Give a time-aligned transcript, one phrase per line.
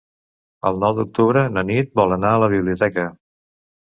[0.69, 3.07] El nou d'octubre na Nit vol anar a la biblioteca.